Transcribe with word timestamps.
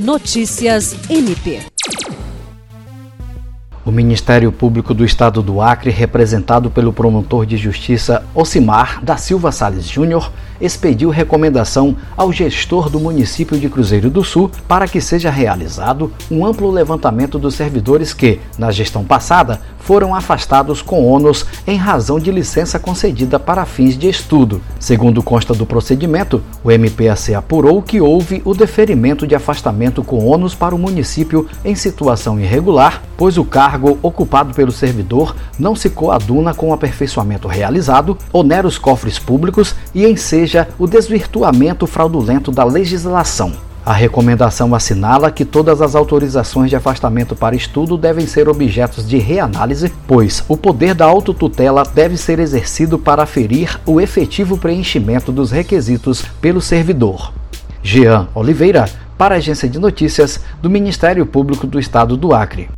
Notícias 0.00 0.96
MP. 1.10 1.60
O 3.84 3.90
Ministério 3.90 4.50
Público 4.50 4.94
do 4.94 5.04
Estado 5.04 5.42
do 5.42 5.60
Acre, 5.60 5.90
representado 5.90 6.70
pelo 6.70 6.90
promotor 6.90 7.44
de 7.44 7.58
justiça 7.58 8.24
Ocimar 8.34 9.04
da 9.04 9.18
Silva 9.18 9.52
Sales 9.52 9.86
Júnior, 9.86 10.32
expediu 10.58 11.10
recomendação 11.10 11.94
ao 12.16 12.32
gestor 12.32 12.88
do 12.88 12.98
município 12.98 13.58
de 13.58 13.68
Cruzeiro 13.68 14.08
do 14.08 14.24
Sul 14.24 14.50
para 14.66 14.88
que 14.88 15.02
seja 15.02 15.28
realizado 15.28 16.10
um 16.30 16.46
amplo 16.46 16.70
levantamento 16.70 17.38
dos 17.38 17.54
servidores 17.54 18.14
que, 18.14 18.40
na 18.58 18.70
gestão 18.70 19.04
passada, 19.04 19.60
foram 19.90 20.14
afastados 20.14 20.82
com 20.82 21.04
ônus 21.04 21.44
em 21.66 21.76
razão 21.76 22.20
de 22.20 22.30
licença 22.30 22.78
concedida 22.78 23.40
para 23.40 23.64
fins 23.64 23.98
de 23.98 24.08
estudo. 24.08 24.62
Segundo 24.78 25.20
consta 25.20 25.52
do 25.52 25.66
procedimento, 25.66 26.40
o 26.62 26.70
MPAC 26.70 27.34
apurou 27.34 27.82
que 27.82 28.00
houve 28.00 28.40
o 28.44 28.54
deferimento 28.54 29.26
de 29.26 29.34
afastamento 29.34 30.04
com 30.04 30.24
ônus 30.24 30.54
para 30.54 30.76
o 30.76 30.78
município 30.78 31.48
em 31.64 31.74
situação 31.74 32.38
irregular, 32.38 33.02
pois 33.16 33.36
o 33.36 33.44
cargo 33.44 33.98
ocupado 34.00 34.54
pelo 34.54 34.70
servidor 34.70 35.34
não 35.58 35.74
se 35.74 35.90
coaduna 35.90 36.54
com 36.54 36.68
o 36.68 36.72
aperfeiçoamento 36.72 37.48
realizado, 37.48 38.16
onera 38.32 38.68
os 38.68 38.78
cofres 38.78 39.18
públicos 39.18 39.74
e 39.92 40.06
enseja 40.06 40.68
o 40.78 40.86
desvirtuamento 40.86 41.84
fraudulento 41.84 42.52
da 42.52 42.62
legislação. 42.62 43.69
A 43.90 43.92
recomendação 43.92 44.72
assinala 44.72 45.32
que 45.32 45.44
todas 45.44 45.82
as 45.82 45.96
autorizações 45.96 46.70
de 46.70 46.76
afastamento 46.76 47.34
para 47.34 47.56
estudo 47.56 47.96
devem 47.96 48.24
ser 48.24 48.48
objetos 48.48 49.04
de 49.04 49.18
reanálise, 49.18 49.92
pois 50.06 50.44
o 50.46 50.56
poder 50.56 50.94
da 50.94 51.06
autotutela 51.06 51.82
deve 51.82 52.16
ser 52.16 52.38
exercido 52.38 53.00
para 53.00 53.24
aferir 53.24 53.80
o 53.84 54.00
efetivo 54.00 54.56
preenchimento 54.56 55.32
dos 55.32 55.50
requisitos 55.50 56.24
pelo 56.40 56.60
servidor. 56.60 57.32
Jean 57.82 58.28
Oliveira, 58.32 58.88
para 59.18 59.34
a 59.34 59.38
Agência 59.38 59.68
de 59.68 59.80
Notícias 59.80 60.38
do 60.62 60.70
Ministério 60.70 61.26
Público 61.26 61.66
do 61.66 61.80
Estado 61.80 62.16
do 62.16 62.32
Acre. 62.32 62.70